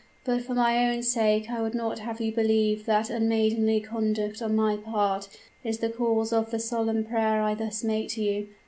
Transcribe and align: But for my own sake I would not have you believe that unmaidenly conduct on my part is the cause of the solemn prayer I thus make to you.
But 0.23 0.41
for 0.41 0.55
my 0.55 0.89
own 0.91 1.03
sake 1.03 1.47
I 1.51 1.61
would 1.61 1.75
not 1.75 1.99
have 1.99 2.19
you 2.19 2.31
believe 2.33 2.87
that 2.87 3.11
unmaidenly 3.11 3.81
conduct 3.81 4.41
on 4.41 4.55
my 4.55 4.75
part 4.75 5.29
is 5.63 5.77
the 5.77 5.89
cause 5.89 6.33
of 6.33 6.49
the 6.49 6.57
solemn 6.57 7.05
prayer 7.05 7.39
I 7.43 7.53
thus 7.53 7.83
make 7.83 8.09
to 8.13 8.23
you. 8.23 8.47